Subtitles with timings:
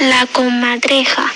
[0.00, 1.34] La comadreja.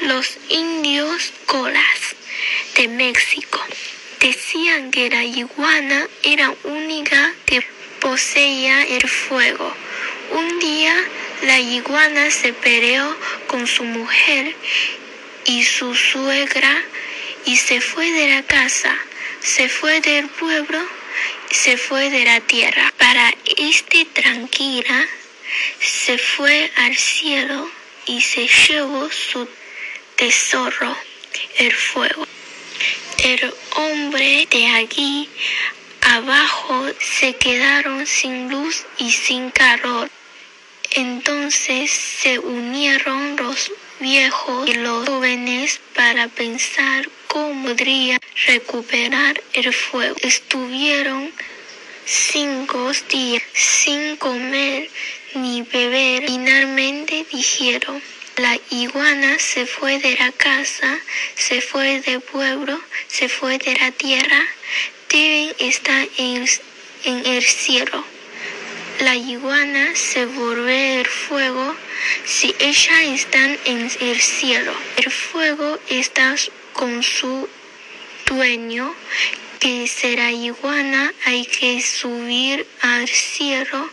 [0.00, 2.16] Los indios colas
[2.76, 3.62] de México
[4.18, 7.62] decían que la iguana era única que
[8.00, 9.70] poseía el fuego.
[10.32, 10.94] Un día
[11.42, 13.14] la iguana se peleó
[13.46, 14.56] con su mujer
[15.44, 16.82] y su suegra
[17.44, 18.96] y se fue de la casa,
[19.40, 20.80] se fue del pueblo,
[21.50, 22.94] se fue de la tierra.
[22.96, 25.06] Para este tranquila,
[25.80, 27.70] se fue al cielo
[28.06, 29.48] y se llevó su
[30.16, 30.96] tesoro,
[31.56, 32.26] el fuego.
[33.22, 35.28] El hombre de allí
[36.00, 40.10] abajo se quedaron sin luz y sin calor.
[40.92, 50.16] Entonces se unieron los viejos y los jóvenes para pensar cómo podría recuperar el fuego.
[50.22, 51.30] Estuvieron
[52.06, 54.88] cinco días sin comer
[55.34, 56.24] ni beber.
[56.26, 58.02] Finalmente dijeron,
[58.36, 60.98] la iguana se fue de la casa,
[61.34, 64.46] se fue del pueblo, se fue de la tierra,
[65.08, 66.46] deben estar en,
[67.04, 68.04] el cielo.
[69.00, 71.74] La iguana se vuelve el fuego
[72.24, 74.72] si ella está en el cielo.
[74.96, 76.34] El fuego está
[76.72, 77.48] con su
[78.26, 78.94] dueño,
[79.58, 83.90] que será iguana, hay que subir al cielo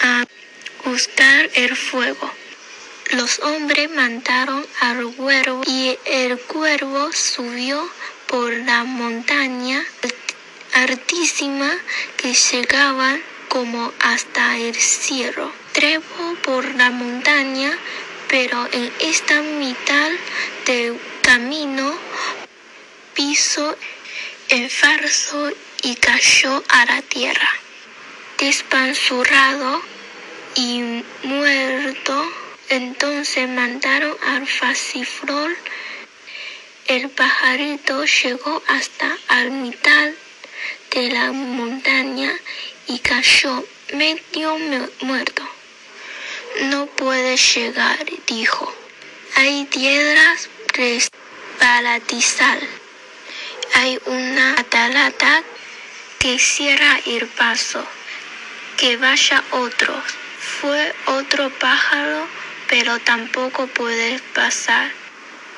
[0.00, 0.26] a
[0.84, 2.30] buscar el fuego.
[3.10, 7.88] Los hombres mandaron al cuervo y el cuervo subió
[8.26, 9.84] por la montaña
[10.72, 11.70] altísima
[12.16, 13.16] que llegaba
[13.48, 15.52] como hasta el cielo.
[15.72, 17.76] Trepo por la montaña,
[18.28, 20.10] pero en esta mitad
[20.66, 21.94] del camino
[23.14, 23.76] pisó
[24.48, 27.50] el farso y cayó a la tierra.
[28.38, 29.82] Despanzurrado
[30.54, 32.32] y muerto,
[32.68, 35.56] entonces mandaron al facifrol.
[36.86, 40.10] El pajarito llegó hasta la mitad
[40.90, 42.32] de la montaña
[42.86, 44.58] y cayó medio
[45.00, 45.42] muerto.
[46.62, 48.72] No puede llegar, dijo.
[49.36, 52.58] Hay piedras resbaladizas.
[53.74, 55.42] Hay una atalata
[56.18, 57.84] que cierra el paso.
[58.76, 59.94] Que vaya otro.
[60.60, 62.28] Fue otro pájaro
[62.68, 64.90] pero tampoco puede pasar.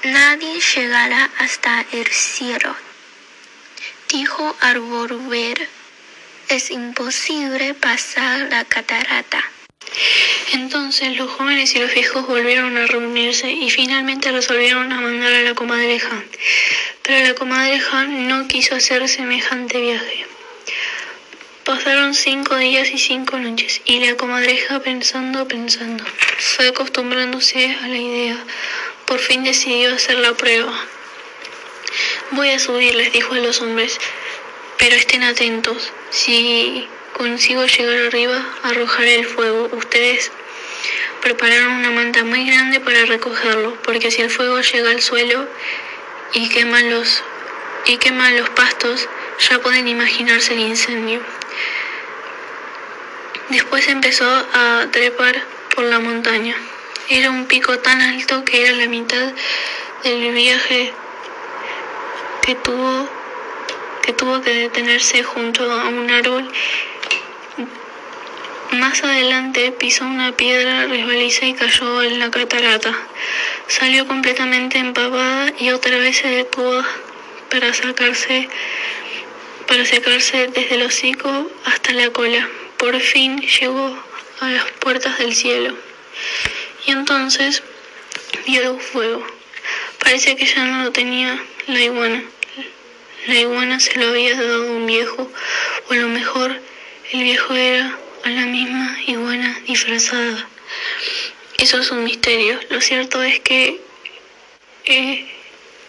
[0.05, 2.75] Nadie llegará hasta el cielo.
[4.11, 5.69] Dijo al volver,
[6.49, 9.43] es imposible pasar la catarata.
[10.53, 15.43] Entonces los jóvenes y los viejos volvieron a reunirse y finalmente resolvieron a mandar a
[15.43, 16.23] la comadreja.
[17.03, 20.36] Pero la comadreja no quiso hacer semejante viaje.
[21.67, 26.05] Pasaron cinco días y cinco noches, y la comadreja pensando, pensando,
[26.39, 28.37] fue acostumbrándose a la idea.
[29.05, 30.73] Por fin decidió hacer la prueba.
[32.31, 33.99] Voy a subir, les dijo a los hombres,
[34.79, 35.91] pero estén atentos.
[36.11, 39.69] Si consigo llegar arriba, arrojaré el fuego.
[39.73, 40.31] Ustedes
[41.21, 45.49] prepararon una manta muy grande para recogerlo, porque si el fuego llega al suelo
[46.33, 47.25] y quema los,
[47.87, 49.09] y quema los pastos,
[49.51, 51.21] ya pueden imaginarse el incendio.
[53.49, 55.41] Después empezó a trepar
[55.75, 56.57] por la montaña.
[57.09, 59.33] Era un pico tan alto que era la mitad
[60.03, 60.93] del viaje
[62.43, 63.09] que tuvo
[64.03, 66.51] que tuvo que detenerse junto a un árbol.
[68.73, 72.93] Más adelante pisó una piedra resbaliza y cayó en la catarata.
[73.69, 76.83] Salió completamente empapada y otra vez se detuvo
[77.49, 78.49] para sacarse
[79.69, 82.49] para secarse desde el hocico hasta la cola.
[82.79, 83.97] Por fin llegó
[84.41, 85.75] a las puertas del cielo.
[86.87, 87.63] Y entonces
[88.47, 89.27] vio el fuego.
[89.99, 92.23] Parece que ya no lo tenía la iguana.
[93.27, 95.33] La iguana se lo había dado un viejo,
[95.89, 96.61] o a lo mejor
[97.13, 100.49] el viejo era a la misma iguana disfrazada.
[101.59, 102.61] Eso es un misterio.
[102.71, 103.81] Lo cierto es que
[104.85, 105.27] eh,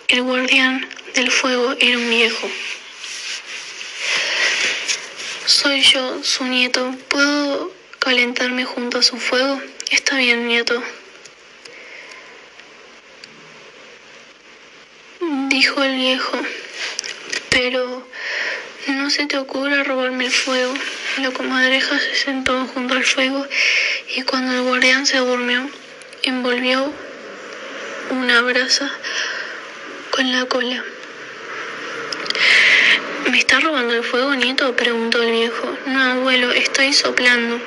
[0.08, 2.50] el guardián del fuego era un viejo.
[5.60, 6.96] Soy yo, su nieto.
[7.08, 9.60] ¿Puedo calentarme junto a su fuego?
[9.90, 10.84] Está bien, nieto.
[15.50, 16.38] Dijo el viejo.
[17.50, 18.08] Pero
[18.86, 20.76] no se te ocurra robarme el fuego.
[21.24, 23.44] La comadreja se sentó junto al fuego
[24.16, 25.68] y cuando el guardián se durmió,
[26.22, 26.94] envolvió
[28.12, 28.92] una brasa
[30.12, 30.84] con la cola.
[33.26, 34.76] ¿Me está robando el fuego, nieto?
[34.76, 35.78] preguntó el viejo.
[35.88, 37.60] No, abuelo, estoy soplando.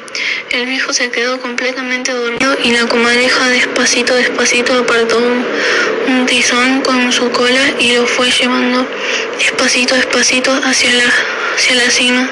[0.50, 5.44] El viejo se quedó completamente dormido y la comadreja despacito, despacito apartó un,
[6.08, 8.86] un tizón con su cola y lo fue llevando
[9.38, 11.12] despacito, despacito hacia la,
[11.56, 12.30] hacia la cima,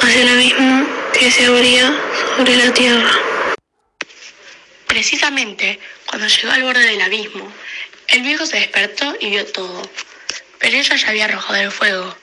[0.00, 1.94] hacia el abismo que se abría
[2.36, 3.10] sobre la tierra.
[4.86, 7.52] Precisamente cuando llegó al borde del abismo,
[8.08, 9.82] el viejo se despertó y vio todo,
[10.58, 12.16] pero ella ya había arrojado el fuego.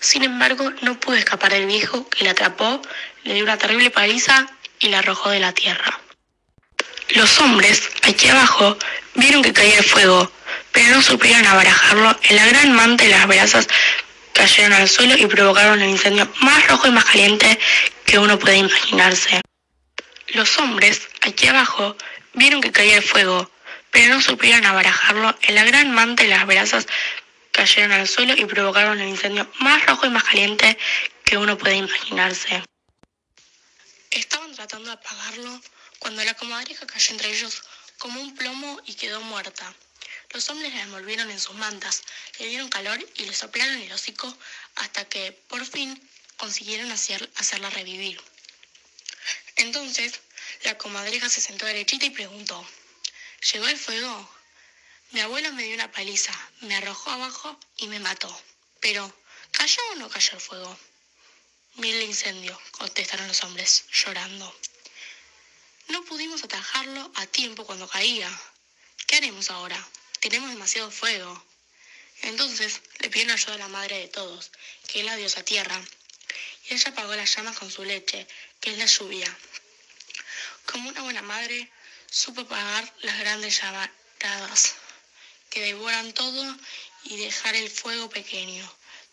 [0.00, 2.82] Sin embargo, no pudo escapar del viejo que la atrapó,
[3.24, 4.46] le dio una terrible paliza
[4.78, 5.98] y la arrojó de la tierra.
[7.10, 8.76] Los hombres, aquí abajo,
[9.14, 10.30] vieron que caía el fuego,
[10.72, 13.68] pero no supieron abarajarlo en la gran manta y las brasas
[14.32, 17.58] cayeron al suelo y provocaron el incendio más rojo y más caliente
[18.04, 19.40] que uno puede imaginarse.
[20.28, 21.96] Los hombres, aquí abajo,
[22.32, 23.50] vieron que caía el fuego,
[23.90, 26.86] pero no supieron abarajarlo en la gran manta y las brasas
[27.54, 30.76] cayeron al suelo y provocaron el incendio más rojo y más caliente
[31.24, 32.62] que uno puede imaginarse.
[34.10, 35.60] Estaban tratando de apagarlo
[36.00, 37.62] cuando la comadreja cayó entre ellos
[37.98, 39.72] como un plomo y quedó muerta.
[40.30, 42.02] Los hombres la envolvieron en sus mantas,
[42.40, 44.36] le dieron calor y le soplaron el hocico
[44.74, 45.88] hasta que, por fin,
[46.36, 48.20] consiguieron hacer, hacerla revivir.
[49.56, 50.20] Entonces,
[50.64, 52.66] la comadreja se sentó derechita y preguntó,
[53.52, 54.28] ¿llegó el fuego?
[55.12, 56.32] Mi abuelo me dio una paliza,
[56.64, 58.42] me arrojó abajo y me mató.
[58.80, 59.12] Pero,
[59.52, 60.78] ¿cayó o no cayó el fuego?
[61.74, 64.54] Mil incendio, contestaron los hombres, llorando.
[65.88, 68.30] No pudimos atajarlo a tiempo cuando caía.
[69.06, 69.82] ¿Qué haremos ahora?
[70.20, 71.44] Tenemos demasiado fuego.
[72.22, 74.50] Entonces le pidieron ayuda a la madre de todos,
[74.86, 75.78] que es la diosa tierra,
[76.68, 78.26] y ella apagó las llamas con su leche,
[78.60, 79.36] que es la lluvia.
[80.66, 81.70] Como una buena madre,
[82.10, 84.76] supo apagar las grandes llamaradas
[85.54, 86.56] que devoran todo
[87.04, 88.68] y dejar el fuego pequeño,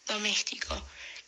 [0.08, 0.76] doméstico,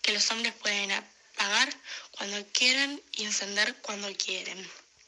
[0.02, 1.72] que los hombres pueden apagar
[2.10, 4.68] cuando quieren y encender cuando quieren.